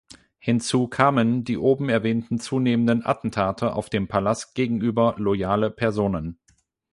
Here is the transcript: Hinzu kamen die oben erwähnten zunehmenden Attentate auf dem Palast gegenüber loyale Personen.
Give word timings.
Hinzu 0.39 0.87
kamen 0.87 1.43
die 1.43 1.57
oben 1.59 1.87
erwähnten 1.87 2.39
zunehmenden 2.39 3.05
Attentate 3.05 3.73
auf 3.75 3.87
dem 3.91 4.07
Palast 4.07 4.55
gegenüber 4.55 5.13
loyale 5.19 5.69
Personen. 5.69 6.39